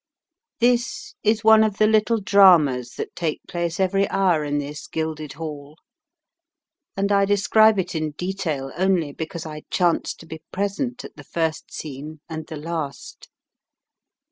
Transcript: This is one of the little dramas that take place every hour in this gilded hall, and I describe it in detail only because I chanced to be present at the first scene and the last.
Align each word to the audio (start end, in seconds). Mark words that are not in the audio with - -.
This 0.59 1.13
is 1.21 1.43
one 1.43 1.63
of 1.63 1.77
the 1.77 1.85
little 1.85 2.19
dramas 2.19 2.95
that 2.95 3.15
take 3.15 3.39
place 3.47 3.79
every 3.79 4.09
hour 4.09 4.43
in 4.43 4.57
this 4.57 4.87
gilded 4.87 5.33
hall, 5.33 5.77
and 6.97 7.11
I 7.11 7.23
describe 7.25 7.77
it 7.77 7.93
in 7.93 8.13
detail 8.13 8.71
only 8.75 9.11
because 9.11 9.45
I 9.45 9.61
chanced 9.69 10.19
to 10.21 10.25
be 10.25 10.41
present 10.51 11.05
at 11.05 11.17
the 11.17 11.23
first 11.23 11.71
scene 11.71 12.19
and 12.27 12.47
the 12.47 12.57
last. 12.57 13.29